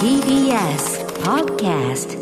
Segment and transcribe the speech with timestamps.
[0.00, 2.19] TBS Podcast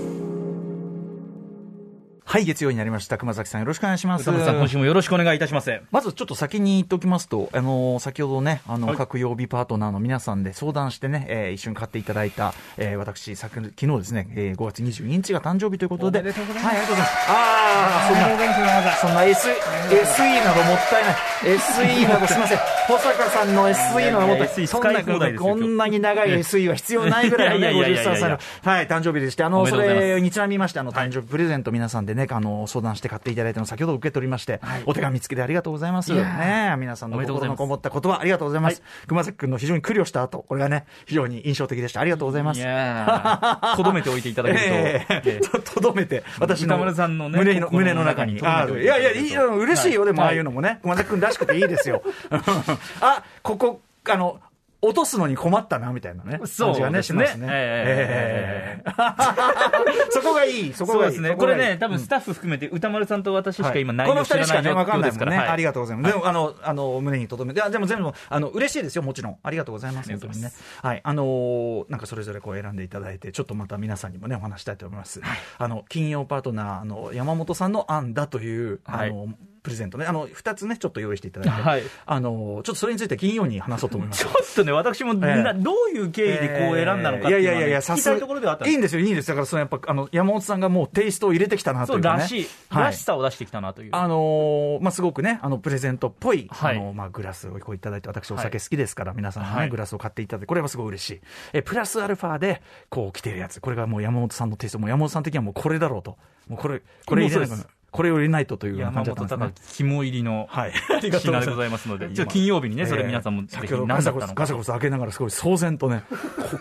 [2.31, 3.17] はい、月曜になりました。
[3.17, 4.29] 熊崎さんよろしくお願いします。
[4.29, 5.81] 今週もよろしくお願いいたします。
[5.91, 17.31] まずちょっと先に言っておきますと、あのー先ほどね、あの、はい各曜日パートナーの皆さんで相談してね、えー一緒に買っていただいた、えー私、昨昨日ですね、えー5月22日が誕生日ということで、おめでとうございますはい、ありがとうございます。
[17.31, 17.49] あ
[17.97, 21.17] あ、そんな、そんな S、SE などもったいない。
[21.57, 22.59] SE などすみません。
[22.89, 24.49] 保坂さんの SE などもったいない。
[24.49, 36.13] SE そんなこんなに長い SE は必要ないぐらいのね、いやいやいやいや53歳の、はい、誕生日でして、あの、それにちなみまして、あの、誕生日プレゼント皆さんでね、あの、相談して買っていただいたのを先ほど受け取りまして、お手紙付きでありがとうございます。
[36.15, 38.83] ね皆さんの心のこもった言葉ありがとうございます。
[39.07, 42.01] 熊崎君の非常に苦慮した後、これがね、非常に印象的でした。
[42.01, 43.77] ありがとうございます。
[43.77, 45.61] とどめておいていただけると。
[45.61, 48.39] と とどめて、私の歌丸さんのね胸の胸の中に。
[48.39, 50.79] いやいや、いいよ嬉しいよ、でも、はいああいうのもね。
[50.83, 52.03] 熊崎君らしくていいですよ。
[53.01, 54.39] あ、ここ、あの、
[54.81, 56.41] 落とすのに困ったな、みたいなね。
[56.47, 57.47] そう感じがね、ですねしますね。
[57.51, 61.13] ええええ そこがいい、そこがいい。
[61.15, 61.31] そうですね。
[61.31, 65.11] そこれね、多分スタッフ含めて歌丸さんと私しか今内この容知らない状二人しかね、わかん況ない。
[65.11, 65.53] ですから。
[65.53, 66.13] ありががとうございます。
[66.15, 69.37] でも、あの、あの、胸に留めて、いやでも全部、あの、嬉しいですよ、もちろん。
[69.43, 70.11] ありがとうございます。
[70.11, 70.53] 本当にね。
[70.83, 71.01] はい。
[71.03, 75.21] あのーなんかそれぞれこう選んでいただいて、ちょっとまた皆さんにもね、お話したいと思います。
[75.59, 79.29] あの、金曜パートナー、あの、山本さんの案だという、あの、
[79.69, 84.31] プレゼントね、あの、二つね、ちょっと用意していただいて、はいあの、ちょっとそれについて金曜に話そうと思います ちょ。
[84.31, 89.29] っとね、私もな、ええどういう経緯でこう選んだのかっていうのはね、いやいやいやいや、聞きたいいいんですよ、いいんです。
[89.29, 92.21] だから、そのやっぱ、あの、山本さんがもうテイストを入れてきたなとそ、いううかね。
[92.23, 93.91] らしい、はいらしさを出してきたなという。
[93.93, 101.21] あのーまあ、すごくね、あの、プレゼントっぽい、はいあのまあ、グラスをこういただいて、私お酒好きですから、皆さんがね、はいグラスを買っていただいて、これはすごい嬉しい。
[101.53, 103.61] え、プラスアルファで、こう来てるやつ。
[103.61, 106.17] これがもう山本さんのテイスト、もう山本さん的にはもうこれだろうと。
[106.49, 109.39] もうこれ、これ入れないともうそうでこれを入れないとという感じだったん本ですね。
[109.39, 110.73] 隆肝入りのはい。
[111.01, 116.03] 品でございますので、ちょっと金曜日にね、それ皆さんもぜひ先ほど何だったのかガサゴソ開けながらすごい騒然とね、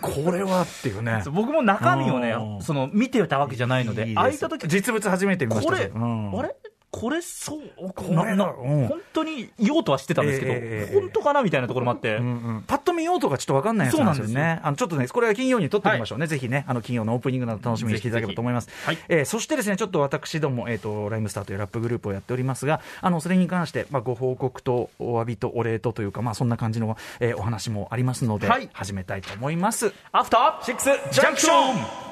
[0.02, 1.24] こ これはっていうね。
[1.32, 5.74] 僕も中身をねう、んその見てたわけじゃないので、開いた時実物初めて見ました。
[5.74, 6.40] これ、うん。
[6.40, 6.56] あれ？
[6.90, 7.60] これ、そう、
[7.94, 8.36] これだ。
[8.36, 11.44] な本当に言おうとはしてたんですけど、本当かな？
[11.44, 12.18] みたいなところもあって、
[12.66, 14.60] パッと見ようとかちょっとわかんないやつなんですよね。
[14.64, 16.28] あの、ちょっとね、これは金曜に撮っておきましょうね。
[16.28, 18.68] ぜひね、あの、金曜のオープニングなど楽しみにしていただければと思います。
[18.68, 29.94] ぜひぜひえーそしてですね、ちょっと私ども、えっ、と、ライムスターというラップグループをやっておりますが、あの、それに関して、まあ、ご報告とお詫びとお礼とというか、まあ、そんな感じの、えーお話もありますので、はい始めたいと思います。
[30.12, 32.07] アフターシックスジャンクション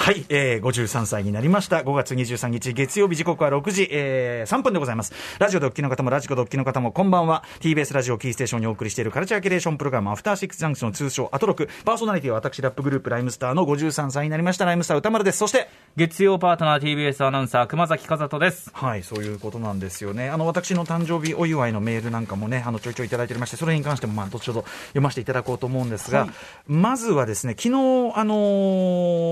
[0.00, 1.80] はい、えー、53歳になりました。
[1.80, 5.12] 5月23日月曜日時刻は6時、えー、3分でございます。
[5.38, 7.44] ラジオでお聞きの方もラジコでお聞きの方もこんばんは。
[7.60, 11.68] TBS ラジオキーステーションにお送りしているカルチャーキュレーションプログラムアフターシックスジャンクション通称アトロク。
[11.84, 15.38] パーソナリティは私ラップグループライムスターの53歳になりましたライムスター歌丸です。
[15.38, 18.70] そして、月曜パートナー TBS アナウンサー熊崎和人です。
[18.72, 20.30] はい、そういうことなんですよね。
[20.30, 26.26] あの、私の誕生日お祝いのメールなんかもね、あの、ちょいちょいいただいておりまして、それに関しても、まあ、後ほど読ませていただこうと思うんですが、
[26.66, 27.74] まずはですね、昨日、
[28.16, 28.34] あの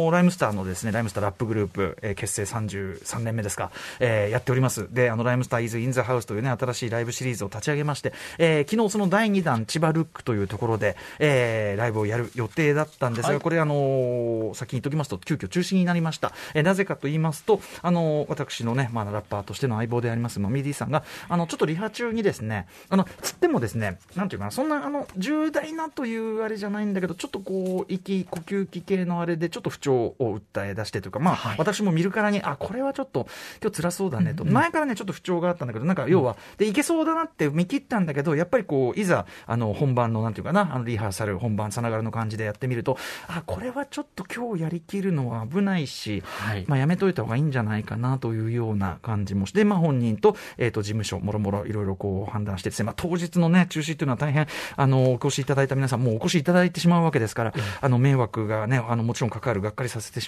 [0.09, 3.71] ー RHYMESTER のですね、 RHYMESTER ラップグループ、えー結成33年目ですか、
[4.01, 4.93] えーやっております。
[4.93, 16.33] で、あの、 RHYMESTER IS IN THE HOUSE というね、新しいライブシリーズを立ち上げまして、えー昨日その第2弾、千葉 LOOK というところで、えーライブをやる予定だったんですが、はいこれ、あのー先に言っときますと、急遽中止になりました。
[16.55, 33.27] えーなぜかと言いますと、あのー私のね、まあ、ラッパーとしての相棒であります、 Mummy-D さんが、あの、ちょっとリハ中にですね、あの、つってもですね、なんていうかな、そんな、あの、重大なというあれじゃないんだけど、ちょっとこう、息、呼吸器系のあれで、ちょっと不調を訴え出してというか、まあ、私も見るからに、あ、これはちょっと、
[33.63, 46.65] 今日辛そうだねと、前からね、ちょっと不調があったんだけど、なんか、要は、で、いけそうだなって見切ったんだけど、やっぱりこう、いざ、あの、本番の、なんていうかな、あの、リハーサル、本番さながらの感じでやってみると、あ、これはちょっと今日やりきるのは危ないし、はい。
[46.67, 60.28] まあ、やめといた方がいいんじゃないかなというような感じもして、まあ、本人と,、えー、と事務所、もろもろいろいろこう判断してですね、まあ、当日の、ね、中止というのは大変あのお越しいただいた皆さん、もうお越しいただいてしまうわけですから、あの迷惑が、ね、あのもちろんかかる、がっかりさせてし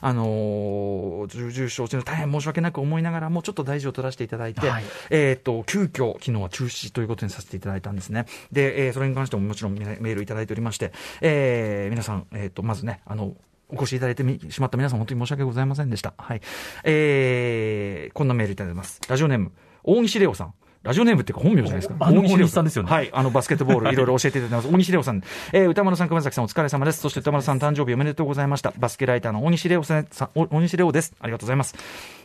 [0.00, 8.26] あの重々承知の大変申し訳なく思いながらも、ちょっと大事を取らせていただいて、はいえー、と急遽昨日は中止ということにさせていただいたんですね。
[8.52, 13.34] で、えーそれに関してももちろんメメールいただいておりまして、えー皆さん、えー、とまずね、あの
[13.68, 16.14] お越しいただいてみしまった皆さん、本当に申し訳ございませんでした。
[16.18, 16.40] はい。
[16.84, 19.00] えー、こんなメールいただいてます。
[19.08, 19.52] ラジオネーム、
[19.84, 20.54] 大西レオさん。
[20.82, 21.96] ラジオネームっていうか本名じゃないですか。
[22.00, 23.10] あのレオ大西さんですよねはい。
[23.12, 24.74] あの、バスケットボール、 いろいろ教えていただいてます。
[24.74, 25.22] 大西レオさん。
[25.52, 27.00] えー、歌丸さん、熊崎さん、お疲れ様です。
[27.00, 28.72] そして歌丸さん、誕生日おめでとうございました。
[28.78, 31.14] バスケライターの大西レオさん、大西レオです。
[31.20, 31.76] ありがとうございます。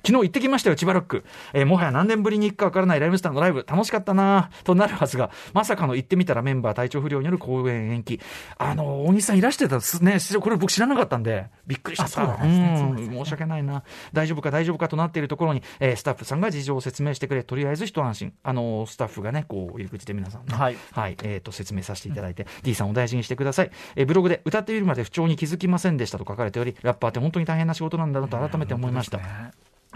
[0.05, 1.25] 昨日行ってきましたよ、千葉ロック。
[1.51, 8.21] えーもはや何年ぶりに行くかわからないライムスターのライブ、楽しかったなぁとなるはずが、まさかの行ってみたらメンバー体調不良による公演延期。
[8.57, 10.17] あの、大西さんいらしてたんですね。
[10.39, 12.05] これ僕知らなかったんで、びっくりした。
[12.05, 13.83] あそうなんうん申し訳ないな。
[14.13, 18.33] 大丈夫か大丈夫かとなっているところに、えースタッフさんが事情を説明してくれ、とりあえず一安心。
[18.45, 20.77] あのスタッフがね、こう入り口で皆さん、ね、はい。
[20.91, 29.19] はいえー、と説明させていただいて、D さんお大事にしてください、えーブログで歌ってみるまで不調に気づきませんでしたと書かれており、ラッパーって本当に大変な仕事なんだなと改めて思いました。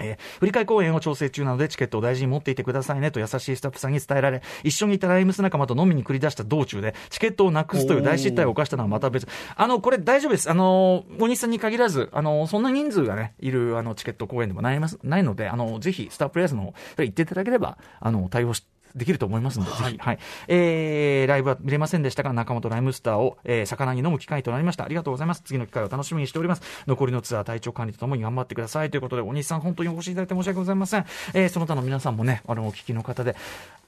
[0.02, 9.28] えー振り替え公演を調整中なのでチケットを大事に持っていてくださいねと優しいスタッフさんに伝えられ一緒にいたライムス仲間と飲みに繰り出した道中でチケットをなくすという大失態を犯したのはまた別。
[9.56, 10.50] あのこれ大丈夫です。
[10.50, 18.64] あの大西さんに限らずあのそんな人数がねいるあのチケット公演でもないますないのであのぜひスタープレイヤーズの方、行っていただければあの対応し
[18.96, 20.20] できると思いますので、ぜひ、はい。
[20.48, 24.86] えー、ライブは見れませんでしたが、中本ライムスターを、えー、魚に飲む機会となりました。
[24.86, 25.42] ありがとうございます。
[25.44, 26.62] 次の機会を楽しみにしております。
[26.88, 28.90] 残りのツアー、体調管理とともに頑張ってください。
[28.90, 31.06] ということで、お西さん、本当にお越しいただいて申し訳ございません。
[31.34, 33.36] えー、その他の皆さんもね、あの、お聞きの方で、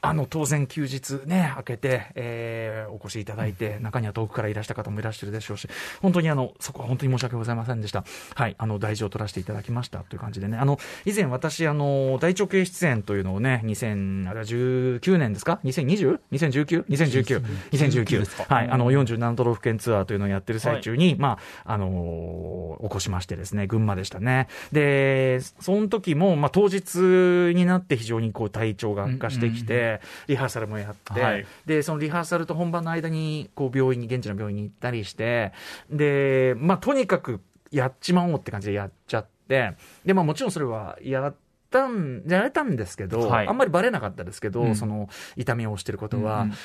[0.04, 5.68] あの、当然休日ね、明けて、えー、お越しいただいて、中には遠くからいらした方もいらっしゃるでしょうし、
[6.02, 8.04] 本当にあの、そこは本当に申し訳ございませんでした。
[8.34, 13.62] はい、あの、大事を取らせていただきましたという感じでね、あの、以前私、あの、大腸系出演というのをね、
[15.00, 17.44] 2019年ですか ?2020?2019?2019?
[17.72, 24.48] 2019ですかはい、あの、47都道府県ツアーというのをやってる最中に、まあ、あの起こしましてですね、群馬でしたね。
[24.72, 35.54] で、その時も、まあ、当日になって非常にこう、体調が悪化してきて、リハーサルもやって、はいで、そのリハーサルと本番の間に、こう、病院に、現地の病院に行ったりして、
[35.90, 37.40] で、まあ、とにかく
[37.72, 41.36] やっちまおうって感じでやっちゃって、で、まあ、もちろんそれはやっ
[41.72, 43.48] たん、やれたんですけど、はい。
[43.48, 44.76] あんまりバレなかったですけど、うん。
[44.76, 46.56] その、痛みを押してることは、うんうん。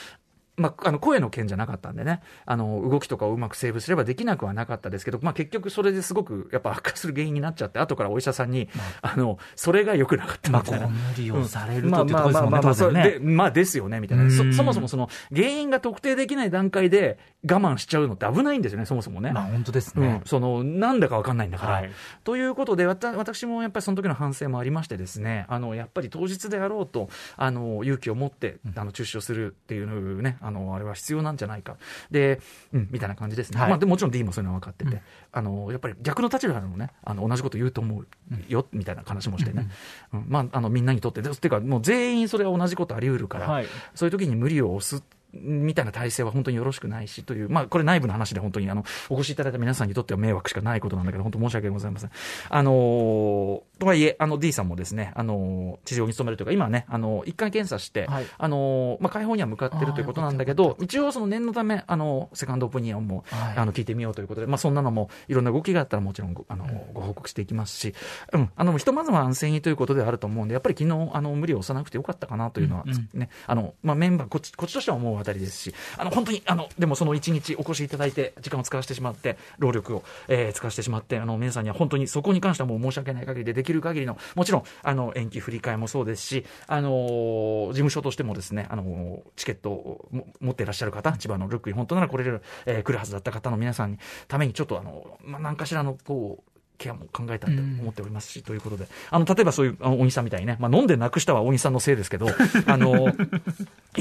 [0.57, 8.69] まあ、あの声の件じゃなかったんでね、あの動きとかをうまくセーブすればできなくはなかったですけど、まあ、結局それですごくやっぱ悪化する原因になっちゃって、後からお医者さんに、
[9.03, 9.15] あ。
[9.17, 10.87] のそれが良くなかったまあ、みたいな。
[10.87, 13.11] こう無理をされるまあとっていうんね、まあまあまあそ当然ね。
[13.11, 14.25] れでまあですよねみたいな。
[14.25, 14.31] うん。
[14.31, 20.07] そそもそもその原因が特定できない段階で我慢しちゃうのって危ないんですよねそもそもね、まあ、本当ですね。
[20.07, 21.91] うん。、そのなんだか分かんないんだから、はい。
[22.25, 31.77] ということでわた私もやっぱりその時の反省もありましてですねあのやっぱり当日であろうとあの勇気を持ってあの中止をするっていうねあのあれは必要なんじゃないか。
[32.11, 32.41] で、
[32.73, 33.71] うん、みたいな感じですね、はい。
[33.71, 35.03] まあ、でもちろん D もそういうのは分かってて、
[35.33, 38.07] あのやっぱり逆の立場でもねあの同じこと言うと思う
[38.49, 39.69] よ、みたいな話もしてね、
[40.13, 40.27] うん。
[40.29, 41.23] まあ、あのみんなにとって。
[41.23, 43.67] でっていうかもう全員それは同じことあり得るから、はい。
[43.95, 45.03] そういう時に無理を押す
[45.43, 52.11] みたいな体制は本当によろしくないしという、まあ、これ内部の話で本当にあのお越しいただいた皆さんにとっては迷惑しかないことなんだけど、本当申し訳ございません。
[52.49, 58.27] あのーとはいえ、あの D さんもですね、あのー治療に努めるというか、今ね、あの一回検査して、はい。
[58.39, 63.57] あのーまあ、解放には向かってるということなんだけど、一応その念のため、あのセカンドオピニオンも、はい。
[63.57, 67.95] あの聞いてみようということで、まあ、そんなのもいろんな動きがあったらもちろんごあの、ご報告していきますし、
[68.33, 73.09] うん、あのひとまずは安静にということではあると思うんで、やっぱり昨日あの無理を押さなくてよかったかなというのは、うんうん。
[73.13, 93.99] ね、あの、まあ、メンバー、こっち、こっちとしては思うあたりですし、あの、本当に、あの、でもその一日お越しいただいて、時間を使わせてしまって、労力を、えー使わせてしまって、あの、皆さんには本当にそこに関してはもう申し訳ない限りで、できる限りの、もちろん、あの、延期振り替えもそうですし、あのー事務所としてもですね、あのーチケットをも持っていらっしゃる方、千葉のルックに本当なら来れる、えー来るはずだった方の皆さんに、
[94.29, 102.27] ためにちょっと、あの、まあ、何かしらの、こう、ケアも考えたいと思っておりますし、ということで、あの例えばそういうあの大西さんみたいにね、まあ、飲んでなくしたは大西さんのせいですけど、
[102.67, 103.13] あの言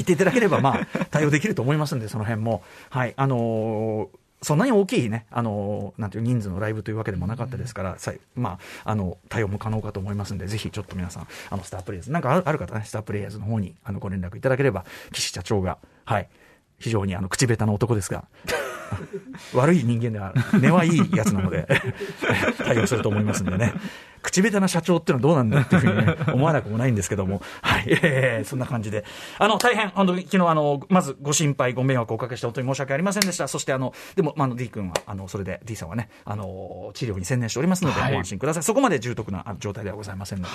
[0.02, 2.62] っていただければ、まあ、対応できると思いますんで、その辺も。
[2.90, 3.14] はい。
[3.16, 4.10] あの
[4.42, 16.28] そんなに大きいね、あのなんていう人数のライブというわけでもなかったですから、うんまあ、あの対応も可能かと思いますんで、ぜひちょっと皆さん、あのスタープレイヤーズ、なんかある方ね、スタープレイヤーズの方にあのご連絡いただければ、岸社長が、はい、
[16.78, 18.24] 非常にあの口下手な男ですが。
[19.54, 21.66] 悪い人間では、根はいいやつなので、
[22.58, 23.72] 対応すると思いますんでね。
[24.22, 29.04] 口下手な社長っていうのはどうなんだっていうふうに、ね、思わなくもないんですけども、 はい、えーそんな感じで、
[29.38, 33.48] あの、大変、本当に昨日、あの、まずご心配、ご迷惑をおかけして本当に申し訳ありませんでした。
[33.48, 38.12] そして、あの、でも、まあ、D 君は、あの、それで D さんはね、あの、治療に専念しておりますので、はい。
[38.12, 38.62] ご安心ください。
[38.62, 40.50] そこまで重篤なあ状態ではございませんので、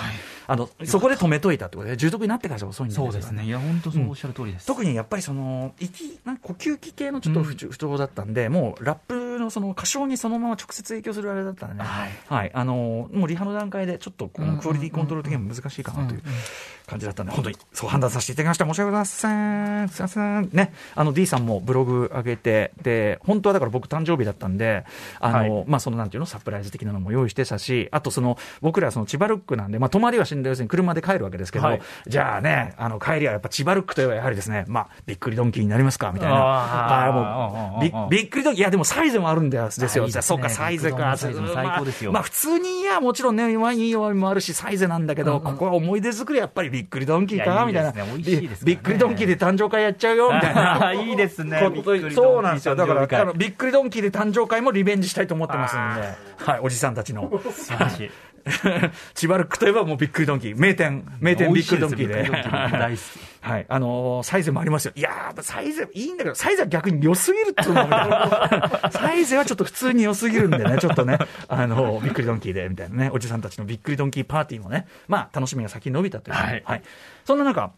[0.46, 3.44] あの、そこで止めといたってことで、重篤になってからじゃ遅いんですよそうですね。
[3.44, 4.66] いや、本当そうおっしゃる通りです。
[4.66, 11.88] 特にやっぱりその息なんか呼吸器系のちょっと不調,、不調だったんで、もうラップのその歌唱にそのまま直接影響するあれだったんでね、
[12.28, 12.50] はい。
[12.54, 16.22] あのもうリハの段階でちょっとこのクオリティコントロール的にも難しいかなという
[16.86, 24.84] 感じだったんで、本当にそう判断させていただきました、申し訳ございません、すいません、ね、あの D さんもブログ上げて、で本当はだから僕、誕生日だったんで、
[25.20, 25.64] あのはい。
[25.66, 31.82] まあ、そのなんていうの、サプライズ的なのも用意してたし、あとその僕らその千葉ルックなんで、まあ、泊まりは死んだ要するに車で帰るわけですけど、はい。
[32.06, 36.36] じゃあね、あの帰りはやっぱ千葉ルックといえばやはりですね、まあ、びっくりドンキーになりますかみたいな。
[36.36, 40.06] あーはい、もうびっくりドンキー、いやでもサイズもあるんですですよ。
[40.08, 41.16] じゃあそうか、サイズビッグドンか。
[41.16, 47.92] サイズも最高ですよまあ、まあ普通にいや、もちろんね、ワインいいワインもあるし、サイズなんだけど、ここは思い出作りやっぱりびっくりドンキーか、みたいな。
[47.92, 50.92] びっくりドンキーで誕生会やっちゃうよ、みたいな。
[50.92, 51.60] いいですね。
[52.14, 52.76] そうなんですよ。
[52.76, 57.30] だから、びっくりドンキーで誕生会もリベンジしたいと思ってますんで、はい、おじさんたちの。
[57.52, 58.10] 素晴らしい。
[59.14, 60.60] 千葉ルックといえばもうびっくりドンキー。
[60.60, 62.28] 名店、名店びっくりドンキーで。
[62.28, 63.00] 大好き
[63.42, 63.66] はい。
[63.68, 64.92] あのーサイゼもありますよ。
[64.94, 67.82] いやー、サイゼいいんだけど、サイゼは逆に良すぎるっていうの。
[68.90, 71.18] サイゼはちょっと普通に良すぎるんでね、ちょっとね、
[71.48, 76.82] あのーびっくりドンキーで、みたいなね、おじさんたちのびっくりドンキーパーティーもね、まあ、楽しみが先に伸びたという、はい
[77.24, 77.72] そんな中、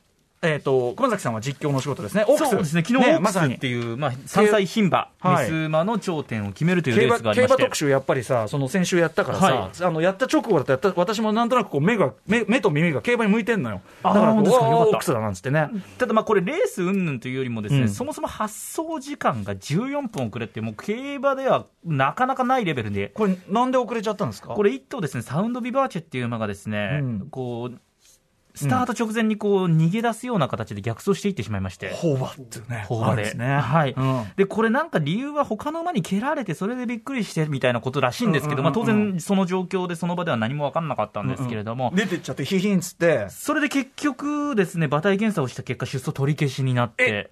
[0.45, 2.25] えっ、と、熊崎さんは実況のお仕事ですね。
[2.29, 2.51] オークス。
[2.51, 7.77] そうですね、昨日、オークスまさにっていう、まあ、3歳牝馬、はいメス馬の頂点を決めるというレースがありまして競馬特。
[7.77, 13.81] 集やっぱりさ、その先週やったからさ、はあのやった直後だとやった私もなんとなくこう目が目目と耳が競馬に向いてんのよ。
[14.03, 15.69] だからオークスだなんつってね。
[15.99, 24.49] ただまあこれ、レース云々というよりもですね、うんそもそも発送時間が14分遅れって、もう競馬ではなかなかないレベルで、これなんで遅れちゃったんですか？
[24.55, 27.79] これ1頭ですね、サウンドビバーチェっていう馬がですね、うんこう、
[28.55, 31.91] スタート直前にこう逃げ出すような形で逆走していってしまいまして。
[31.91, 32.85] ホーっていうね。
[32.89, 33.59] ホーでね。
[33.59, 33.95] はい。
[33.97, 34.25] うん。
[34.37, 38.79] で、これなんか理由は他の馬に蹴られて、それでびっくりしてみたいなことらしいんですけど、うんうんうん。
[38.79, 43.27] うんまあ当然その状況でその場では何も分かんなかったんですけれども、出てっちゃってヒヒンっつって。
[43.29, 47.31] それで結局ですね、馬体検査をした結果、出走取り消しになって、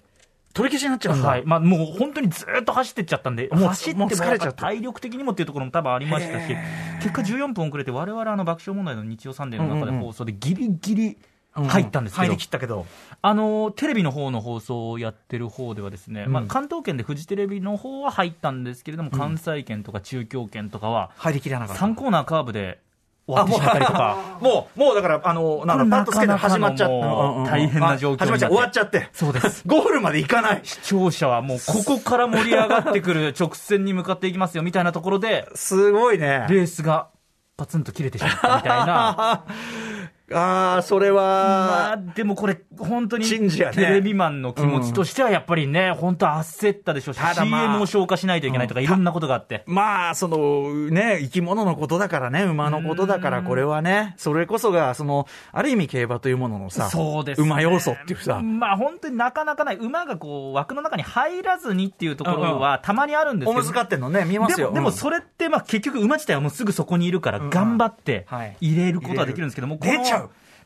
[0.53, 1.27] 取り消しになっちゃうんだ。
[1.27, 1.43] はい。
[1.45, 6.55] まあもう本当にずーっと走ってっちゃったんで、もう走っても疲れちゃった体力的にもっていうところも多分ありましたし、
[7.01, 11.17] 結果14分遅れて、我々あの爆笑問題の日曜サンデーの中でうんうんうん放送でギリギリ
[11.55, 12.85] 入ったんですけど入り、切ったけど。
[13.21, 21.85] あのテレビの方の放送をやってる方ではですね、うんまあ、関東圏でフジテレビの方は入ったんですけれども、関西圏とか中京圏とかは、入り切らなかった。
[21.85, 22.79] 3コーナーカーブで
[23.25, 24.37] 終わってしまったりとか。
[24.41, 27.51] もう、もうだから、あの、なんかパッとつけて始まっちゃった。
[27.51, 29.09] 大変な状況始まっちゃう終わっちゃって。
[29.13, 29.63] そうです。
[29.65, 30.61] ゴールまで行かない。
[30.63, 36.45] 視聴者はもうここから盛り上がってくる直線に向かっていきますよみたいなところで、すごいね。
[36.49, 37.07] レースが
[37.55, 39.43] パツンと切れてしまったみたいな。
[40.31, 43.39] ああ、それまは、あ、でもこれ、本当にテ
[43.75, 49.63] レビマンの気持ちとしては、やっぱりね、本当焦ったでしょうし、ただまあ CM を消化しないといけないとか、いろんなことがあって。
[49.65, 57.45] まあ、そのね、生き物のことだからね、馬のことだから、これはね、それこそが、その、ある意味競馬というもののさ、そうです、ね。
[57.45, 59.75] 馬要素っていうさ、まあ本当になかなかない。
[59.75, 63.51] 馬がこう、枠の中に入らずにっていうところはたまにあるんですけど。
[63.51, 64.71] おむずかってんのね、見ますよ。
[64.71, 70.22] でも、それって、まあ結局馬自体はもうすぐそこにいるから、頑張ってはい入れることはできるんですけども、出ちゃう。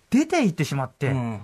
[0.09, 1.41] 出ていってしまって、うん。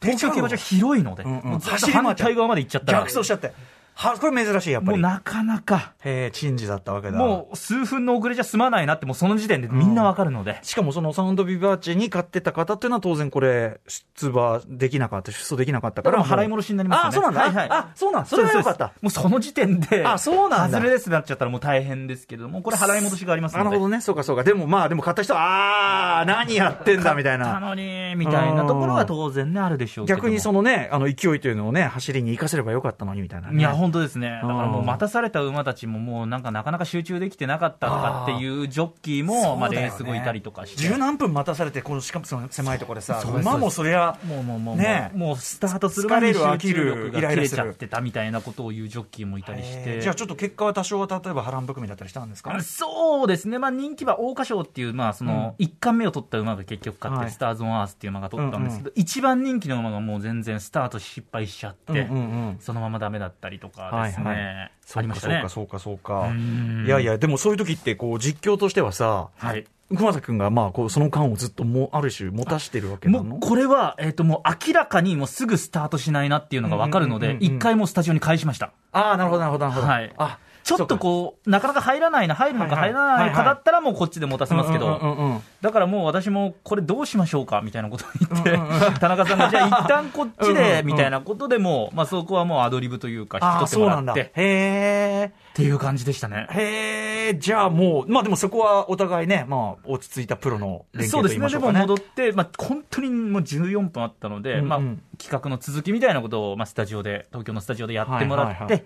[0.00, 1.50] 東京競馬場広いので、うんうん。
[1.50, 3.52] もうずっと反対側まで行っちゃったら、逆走しちゃって。
[4.00, 4.98] は、これ珍しい、やっぱり。
[4.98, 7.18] もうなかなか、へえ、珍事だったわけだ。
[7.18, 10.60] もう数分の遅れじゃ済まないなって、もうその時点でみんなわかるので。
[10.62, 13.80] しかもそのサウンドビバーチェに買ってた方っていうのは当然これ、
[14.14, 17.28] 出馬できなかった、出走できなかったか、ららもう払い戻しになりますよね。
[17.28, 17.60] あ、そうなんだ。
[17.60, 17.78] はいはい。
[17.80, 18.92] あ、そうなんそれはよかった。
[19.02, 23.64] もうその時点で、あそうなんだ外れですってなっちゃったらもう大変ですけども、これ払い戻しがありますので。
[23.64, 24.44] なるほどね、そうかそうか。
[24.44, 27.46] でもまあ、でも買った人は、あー、何やってんだみたいな。
[27.46, 30.22] たのに、みたいなところは当然ね、あるでしょうけども。
[30.22, 33.58] 逆にそのね、あの勢いというのをね、走りに生かせればよかったのにみたいな、ね。
[33.58, 34.30] いや、本当ですね。
[34.30, 40.82] だからもううん待たされた馬たちももうなんかなかなか集中できてなかったとかっていうジョッキーも、まあレース後いたりとかして。
[40.82, 50.00] 十何分待たされて、このしかもその狭いところでさ、馬もそりゃ、もうもうもう、ねもうスタートする前に疲れる飽集中きる力が切れちゃってたみたいなことを言うジョッキーもいたりして。
[50.00, 52.60] じゃあちょっと結果は多少は例えば波乱含みだったりしたんですか？
[52.62, 57.32] そうですね、まあ、人気は桜花賞っていう、まあ、その1冠目を取った馬が結局勝って、はい。
[57.32, 62.56] スターズ・オン・アースっていう馬が取ったんですけど、一番人気の馬がもう全然スタート失敗しちゃって、うんうんうん。
[62.60, 65.44] そのままダメだったりとかですね、はいはいありましたね。
[65.48, 66.32] そうかそうかそうか。
[66.32, 69.64] んいやいや、でもそういう時って、こう、実況としてはさ、はい
[69.96, 73.24] 熊崎君が、まあ、こう、その間をずっともう、ある種、持たしてるわけなの？
[73.24, 78.72] もうこれは、えっともう明らかにもうすぐスタートしないなっていうのが分かるので、一回もうスタジオに返しました。
[78.92, 79.86] ああ、なるほど、なるほど、なるほど。
[79.86, 80.38] はいあ、
[80.76, 93.96] ちょっとこう、なかなか入らないな、入るのか入らないかだったら、もうこっちで持たせますけど、だからもう私もこれどうしましょうかみたいなことを言って、田中さんがじゃあ 一旦こっちでみたいなことでも、まあそこはもうアドリブというか、引き取って。
[93.96, 94.32] もらって。
[94.34, 96.46] へっていう感じでしたね。
[96.52, 96.54] え。。
[96.54, 101.80] へえ、じゃあもう、まあでもそこはお互いね、まあ、落ち着いたプロの連携とそうですね、でも言いましょうかね。
[101.80, 104.68] 戻って、まあ、本当にもう14分あったので、うんうん。
[104.68, 104.80] まあ、
[105.18, 108.84] 企画の続きみたいなことを、まあ、スタジオで、東京のスタジオでやってもらって、はいはいはい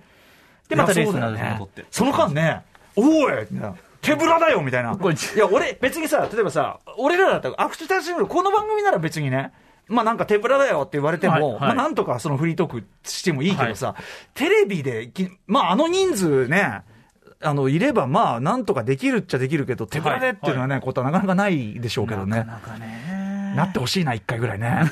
[0.76, 1.38] で、またレースになる
[1.90, 2.62] その間ね、
[2.96, 3.32] おい
[4.02, 4.96] 手ぶらだよみたいな。
[4.96, 9.52] これいや、俺、別にさ、例えばさ、俺らだったら、アクティタシングル、この番組なら別にね、
[9.86, 11.60] まあなんか手ぶらだよって言われても、はいはい。
[11.60, 13.94] まあなんとかそのフリートークしてもいいけどさ、
[14.34, 16.82] テレビでき、まああの人数ね、
[17.40, 22.38] あの、いればまあなんとかできるっちゃできるけど、手ぶらでっていうのはね、ことはなかなかないでしょうけどね。
[22.38, 23.11] なかなかね。
[23.54, 24.82] なってほしいな、一回ぐらいね。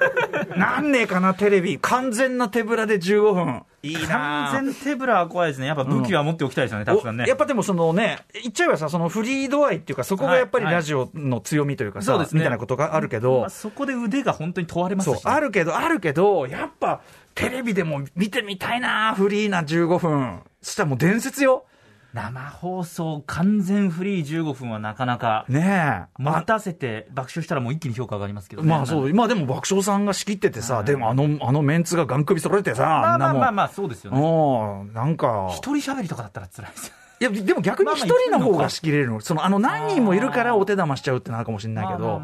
[0.56, 1.78] なんねえかな、テレビ。
[1.78, 3.62] 完全な手ぶらで15分。
[3.84, 5.66] いいな完全手ぶらは怖いですね。
[5.66, 7.26] やっぱ武器は持っておきたいですよね、たくさんねお。
[7.26, 15.32] やっぱでもそのね、言っちゃえばさ、そのフリー度合いっていうか、そこがやっぱりはいラジオの強みというかさ、そうですねみたいなことがあるけど、まあそこで腕が本当に問われますそうし、、ね。
[15.32, 17.00] あるけど、あるけど、やっぱ、
[17.34, 20.40] テレビでも見てみたいな、フリーな15分。
[20.60, 21.64] そしたらもう伝説よ。
[22.12, 26.22] 生放送完全フリー15分はなかなかねえ。
[26.22, 28.68] 持たせて爆笑したらもう一気に評価上がりますけどね。
[28.68, 34.20] まあそう、まあでも爆笑さんが仕切っててさ、でもあの、あのメンツがガン首揃えてさ、まあまあまああまあそうですよね。
[34.20, 35.48] うん、なんか。
[35.52, 36.94] 一人喋りとかだったら辛いですよ。
[37.20, 39.20] いや、でも逆に一人の方が仕切れるの。
[39.20, 42.20] その、あの、何人もいるからお手玉しちゃうってなるかもしれないけど、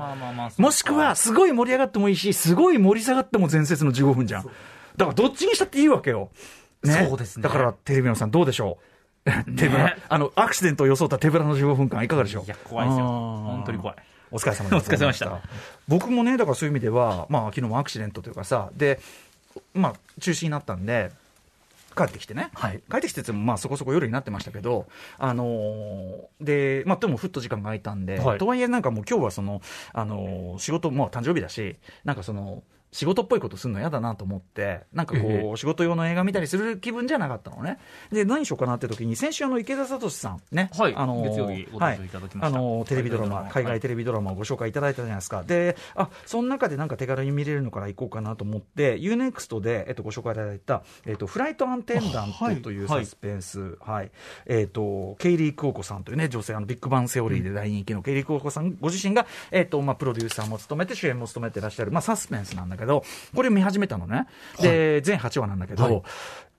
[0.58, 4.44] もしくは、すごい盛り上がってもいいし、すごい盛り下がっても前節の15分じゃん。
[4.44, 6.30] だからどっちにしたっていいわけよ。
[6.82, 7.44] ね、そうですね。
[7.44, 8.97] だから、テレビのさんどうでしょう
[9.56, 12.44] 手ぶら、あの、アクシデントを装った手ぶらの15分間いかがでしょう？
[12.44, 13.06] いや、怖いですよ。
[13.06, 13.96] 本当に怖い。
[14.30, 15.40] お疲れ様でお疲れ様でした。
[15.86, 19.00] 僕もね、だからそういう意味では、まあ、昨日もアクシデントというかさ、で、
[19.74, 21.10] まあ、中止になったんで、
[21.96, 24.86] 帰ってきてね、はい、帰ってきてもまあそこそこ夜になってましたけど、
[25.18, 29.60] あのー、で、まあ、でもふっと時間が空いたんで、はい、とはいえ、なんかもう今日はその、
[29.92, 37.78] あのー、仕事、もう誕生日だし、なんかその、仕事っぽいことするの嫌だなと思って、なんかこう、仕事用の映画見たりする気分じゃなかったのね。
[38.10, 42.58] で、何しようかなって時に、先週あの、池田聡さんね、はい、あの月曜日ご登場いただきました。
[42.58, 45.42] はい、あのテレビドラマ、海外テレビドラマをご紹介いただいたじゃないですか。
[45.42, 54.10] で、あ、その中でなんか手軽に見れるのから行こうかなと思って、UNEXT で、えっと、ご紹介いただいた、えっと、フライトアンテンダントというサスペンス、はい、はい、
[54.46, 63.04] えっと、ケイリー・クオコさんというね、女性、あの、ビッグバンセオリーで大人気のケイリー・クオコさんご自身が、えっと、まあ、プロデューサーも務めて、主演も務めてらっしゃる、まあ、サスペンスなんだけど、
[63.34, 64.26] これ見始めたのね。
[64.60, 65.90] で、はい、全8話なんだけど、は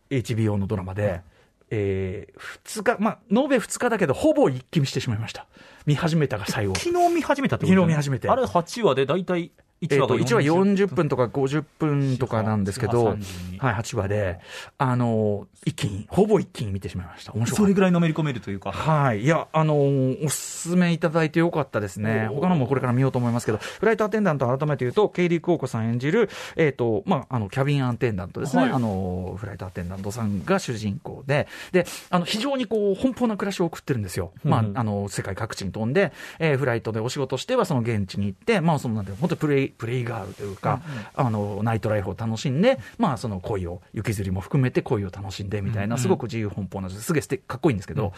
[0.10, 1.24] い、HBO のドラマで、はい、
[1.72, 5.48] えー、2日、まあ、延べ2日だけど、ほぼ一気見してしまいました。
[5.86, 6.76] 見始めたが最後。
[6.76, 8.30] 昨日見始めたってこと、ね、昨日見始めて。
[8.30, 13.18] あれ8話で大体1話が1話40分とか50分とかなんですけど、はい、
[13.60, 14.40] 8話で、
[14.78, 17.34] あの、一気に、ほぼ一気に見てしまいました。
[17.34, 17.58] 面白い。
[17.58, 18.72] それぐらいのめり込めるというか。
[18.72, 19.24] はい。
[19.24, 22.28] いや、あの、おすすめいただいてよかったですね。
[22.30, 28.64] 他のもこれから見ようと思いますけど、フライトアテンダント改めて言うと、ケイリー・クオコさん演じる、えっ、ー、と、まあ、あの、キャビンアテンダントですね。
[28.64, 34.32] はい、あの、フライトアテンダントさんが主人公で、で、あの、非常にこう、奔放な暮らしを送ってるんですよ。
[34.44, 48.12] うん、まあ、あの、世界各地に飛んで、えー、フライトでお仕事してはその現地に行って、まあ、その、なんていう本当プレイ、プレイガールというか、うんうん、あのナイトライフを楽しんで、まあ、その恋を、雪吊りも含めて恋を楽しんでみたいな、すごく自由奔放な、すげえかっこいいんですけど、うん、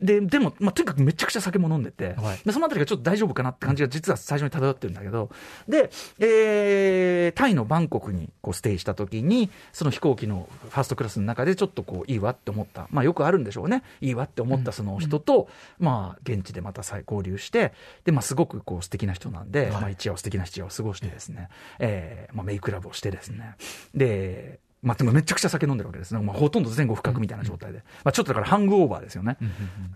[0.00, 5.30] ででも、まあ、とにかくめちゃくちゃ酒も飲んでて、はい、でそのあたりがちょっと大丈夫かなって感じが実は最初に漂ってるんだけど、
[5.68, 15.48] で、えー、タイのバンコクにこうステイした時に、その飛行機のファーストクラスの中でちょっとこういいわって思った、まあ、よくあるんでしょうね、いいわって思ったその人と、
[15.80, 17.72] うん、まあ、現地でまた再交流して、
[18.04, 23.56] で、まあ、すごくこう素敵な人なんで、はい、まあ、一夜を素敵な一夜を過ごしてですね、えーまあ、メイクラブをしてですね、
[23.94, 26.20] で、まあ、でもめちゃくちゃ酒飲んでるわけですね。
[26.20, 27.78] まあ、ほとんど前後不覚みたいな状態で。
[28.04, 29.36] まあ、ちょっとだからハングオーバーですよね。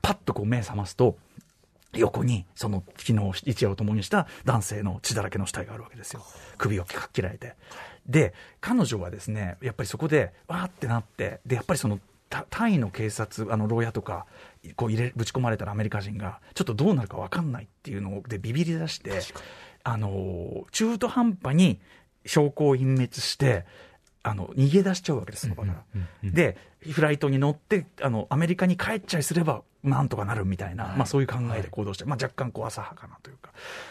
[0.02, 1.16] パッとこう目覚ますと、
[1.94, 6.24] 横に、その、昨日一夜を共にした男性の血だらけの死体があるわけですよ。
[6.58, 7.54] 首をかっ切られて。
[8.06, 12.00] で、彼女はですね、やっぱりそこで、わーってなって、で、やっぱりその、
[12.48, 14.26] タイの警察、あの、牢屋とか、
[14.76, 19.20] こう入れ、ぶち込まれたらアメリカ人が、ちょっとどうなるか分かんないっていうのでビビり出して、
[19.84, 21.78] あの、中途半端に
[22.24, 23.66] 証拠を隠滅して、
[24.22, 25.84] あの、逃げ出しちゃうわけです、その場から。
[26.22, 26.56] で、
[26.90, 33.50] フライトに乗って、あの、アメリカに帰っちゃいすれば、なんとかなるみたいな、はい、まあそういう考えで行動して、まあ若干こう浅はかなというか。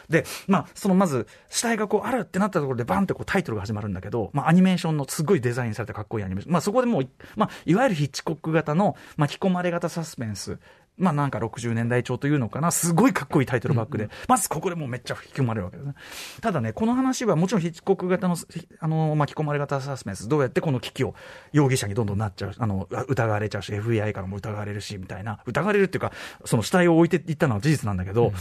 [0.09, 6.53] で、まあそのまず、死体がこうあるってなったところでバンってこうタイトルが始まるんだけど、まあアニメーションのすごいデザインされたかっこいいアニメーション。
[6.53, 10.59] まあそこでもう、まあいわゆるヒッチコック型の巻き込まれ型サスペンス。
[10.97, 15.95] まあなんか60年代調というのかな、すごいかっこいいタイトルバックで、まずここでもうめっちゃ引き込まれるわけですね。
[16.41, 18.35] ただね、この話はもちろんヒッチコック型の、
[18.79, 21.15] あの、巻き込まれ型サスペンス、どうやってこの危機を
[21.53, 26.11] 容疑者にどんどんなっちゃう、あの、疑われちゃうし、FBI からも疑われるし、みたいな、疑われるっていうか、
[26.45, 28.33] その死体を置いていったのは事実なんだけど、うん。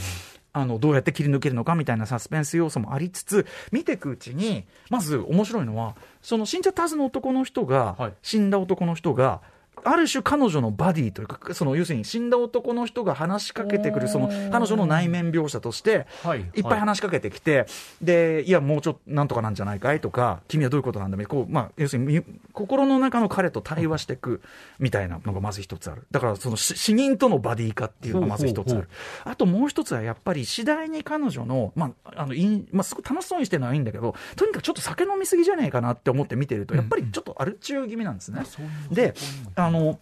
[0.53, 9.41] あの、どうやって切り抜けるのかみたいなサスペンス要素もありつつ、見ていくうちに、まず面白いのは、その死んじゃったはずの男の人が、はい、死んだ男の人が、
[9.85, 16.07] ある種彼女のバディというか、その要するに死んだ男の人が話しかけてくる、その彼女の内面描写として、
[16.55, 17.67] いっぱい話しかけてきて、
[18.03, 24.43] で、いや、もうちょっとなんとかなんじゃないかいとか、君はどういうことなんだみこう、まあ、要するに、心の中の彼と対話していく
[24.79, 26.07] みたいなのがまず一つある。
[26.11, 28.89] だから、その死人とのバディ化っていうのがまず一つある。
[29.25, 38.43] あともう一つはやっぱり次第に彼女の、まあ、あの、いんまあ、すごい楽しそうにしてるのはいいんだけど、とにかくちょっと酒飲みすぎじゃねえかなって思って見てると、やっぱりちょっとアル中気味なんですね。
[38.91, 39.15] で、
[39.55, 39.99] あの、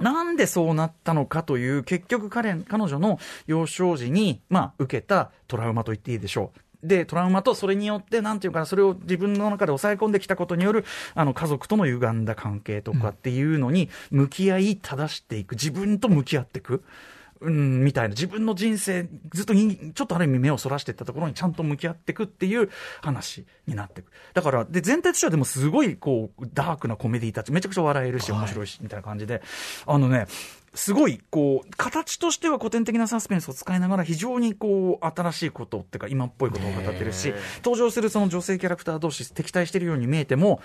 [0.00, 6.86] なんでそうなったのかという、結局彼、彼女の幼少時に、まあ、受けたトラウマと言っていいでしょう。
[6.86, 16.84] で、トラウマとそれによって、なんていうかな、それを自分の中で抑え込んできたことによる、あの、家族との歪んだ関係とかっていうのに、向き合い、正していく、自分と向き合っていく。
[17.40, 22.70] うん、みたいな、自分の人生、ずっとに、ちょっとある意味目をそらしていったところにちゃんと向き合っていくっていう
[23.02, 24.12] 話になっていく。
[24.32, 29.42] だから、で、全体としてはでもすごい、こう、ダークなコメディたち、めちゃくちゃ笑えるし、面白いし、みたいな感じで、
[29.86, 30.26] あのね、
[30.74, 40.60] すごい、こう、形としては古典的なサスペンスを使いながら、非常にこう、新しいことっていうか、今っぽいことを語ってるし、登場するその女性キャラクター同士、敵対してるように見えても、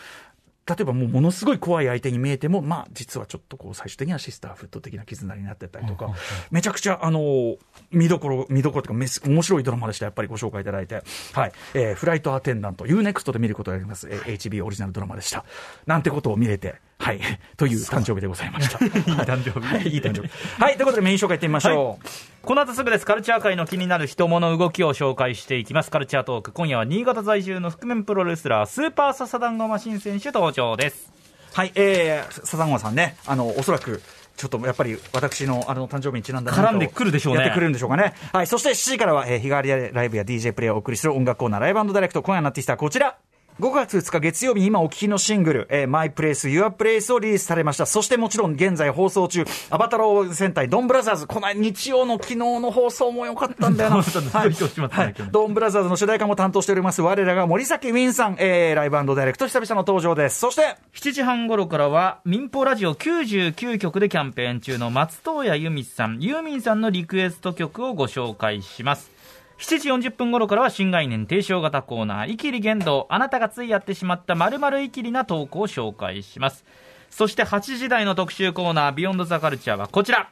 [0.68, 6.12] 例えばもうものすごい怖い相手に見えても、まあ実はちょっとこう最終的にはシスターフット的な絆になってたりとか、
[6.52, 7.58] めちゃくちゃあの、
[7.92, 10.06] 見どころ、見どころというか面白いドラマでした。
[10.06, 11.04] やっぱりご紹介いただいて。
[11.34, 11.52] はい。
[11.74, 14.08] えーフライトアテンダント、UNEXT で見ることができます。
[14.10, 15.44] えー HB オリジナルドラマでした。
[15.86, 17.20] なんてことを見れて、はい。
[17.58, 18.84] という誕生日でございました。
[18.86, 20.30] いい誕生日はい、いい誕生日。
[20.62, 20.76] はい。
[20.76, 22.08] ということでメイン紹介いってみましょう。
[22.42, 23.06] この後すぐです。
[23.06, 25.92] カルチャー界の気になる人物動きを紹介していきます。
[25.92, 26.52] カルチャートーク。
[26.52, 31.12] 今夜は新潟在住の覆面プロレスラー、スーパーササダンゴマシン選手登場です。
[31.54, 34.02] はい、えー、笹川さんね、あの、おそらく、
[34.36, 38.14] ちょっとやっぱり私のあの誕生日にちなんだ絡んでくるでしょうねやってくるんでしょうかね。
[38.32, 42.24] はい、そして7時からは、えー、日替わりライブや DJ プレイをお送りする音楽コーナーライブダイレクト。
[42.24, 43.18] 今夜のアーティストはこちら。
[43.60, 47.86] 5月2日月曜日に今お聞きのシングル、えー、マイプレイス、ユアプレイスをリリースされました。
[47.86, 53.96] そしてもちろん現在放送中、アバタロー戦隊ドンブラザーズ、この日曜の昨日の放送も良かったんだよな。
[53.98, 57.02] ドンブラザーズはいはいドンブラザーズの主題歌も担当しております。
[57.02, 60.40] 我らが森崎ウィンさん、えー、ライブダイレクト久々の登場です。
[60.40, 69.19] そして、7時半頃からは民放ラジオ99曲でキャンペーン中の松任谷由実さんユーミンさんのリクエスト曲をご紹介します
[69.60, 76.64] 7時40分頃からは新概念提唱型コーナー「イキリ言動あなたがついやってしまった〇〇イキリな投稿を紹介します。
[77.10, 80.30] そして8時台の特集コーナー「ビヨンドザカルチャーはこちら。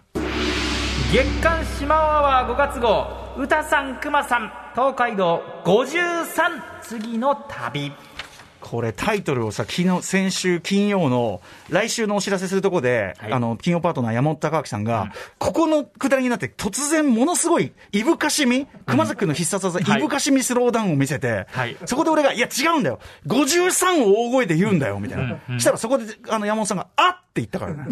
[1.11, 3.05] 月刊シマワワー5月号。
[3.37, 7.91] 歌さんくまさん東海道53次の旅。
[8.69, 13.31] これタイトルをさ、昨日、先週金曜の、来週のお知らせするとこで、はい。
[13.31, 19.99] あの、金曜パートナー山本隆明さんが、ここのくだりになって突然ものすごい、いぶかしみ、熊崎君の必殺技、はい。
[19.99, 21.77] いぶかしみスローダウンを見せて、はい。
[21.85, 22.99] そこで俺が、いや違うんだよ。
[23.27, 25.59] 53を大声で言うんだよ、みたいな。
[25.59, 27.85] したらそこで、あの、山本さんが、あって言ったからね。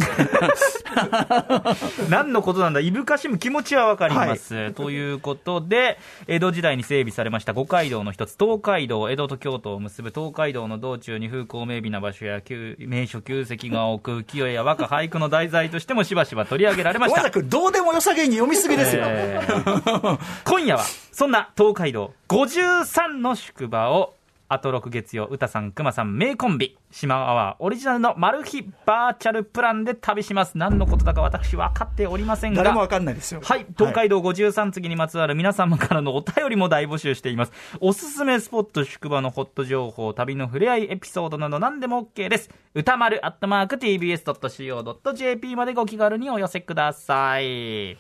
[2.10, 17.30] 何のことなんだ、いぶかしむ気持ちはわかります、ということで、江戸時代に整備されました五街道の一つ、東海道、江戸と京都を結ぶ東海道の道中に風光明媚な場所や旧名所、旧跡が多く、浮世絵や和歌、俳句の題材としてもしばしば取り上げられました。
[17.32, 19.04] 君、どうでもよさげに読みすぎですよ。
[19.06, 24.14] え ー今夜はそんな東海道53の宿場を
[24.48, 33.42] あと6月曜歌さんくまさん名コンビ島アワーオリジナルのマル秘バーチャルプランで旅します何のことだか私分かっておりませんが誰もわかんないですよ。
[33.44, 37.52] はい、東海道53次にまつわる皆様からのお便りも大募集しています。
[37.80, 42.50] おすすめスポット、宿場のホット情報、旅の触れ合いエピソードなど何でも OK です。
[42.74, 47.98] 歌丸アットマーク tbs.co.jp までご気軽にお寄せください。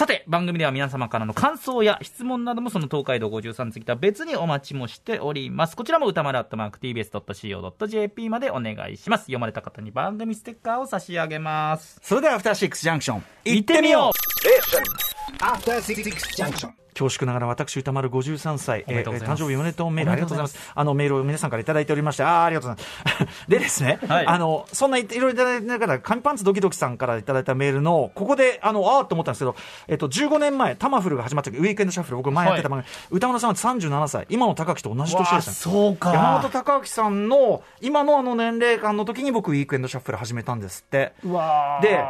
[0.00, 5.76] さて、番組では皆様からの感想や質問などもその東海道53次とは別にお待ちもしております。
[5.76, 9.24] こちらも歌丸アットマーク tbs.co.jp までお願いします。
[9.24, 12.00] 読まれた方に番組ステッカーを差し上げます。
[12.02, 15.44] それでは、アフターシックスジャンクション、行ってみようええ。
[15.44, 19.42] アフターシックスジャンクション恐縮ながら私歌丸53歳、おめでとうございます。
[19.42, 20.72] 誕生日おめでとうメールありがとうございます。
[20.74, 23.46] あのメールを皆さんからいただいておりましてあーありがとうございます。
[23.48, 24.26] でですね、はい。
[24.26, 29.56] あのそんないろいろいただいてながら紙パンツドキドキさんからいただいたメールのここであのあーと思ったんですけど、
[29.88, 34.26] えっと、15年前タマフルが始まった時ウィークエンドシャッフル僕前やってた番組、歌丸さんは37歳。
[34.28, 36.12] 今の高木と同じ年でしたねそうか。
[36.12, 41.12] 山本隆明さんの今のあの年齢間の時に僕ウィークエンドシャッフル始めたんですって。
[41.24, 41.82] うわー。
[41.82, 42.04] で、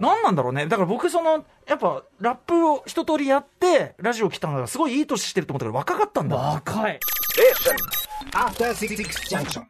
[0.00, 0.66] 何なんだろうね。
[0.66, 6.36] だから僕、その、やっぱ、ラップを一通りやって、ラジオ来たのが、すごいいい年してると思ったから若かったんだ。
[6.36, 6.98] 若い
[8.32, 8.96] After Six
[9.28, 9.62] Junction.